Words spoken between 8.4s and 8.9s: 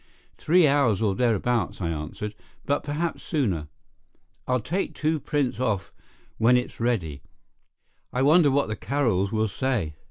what the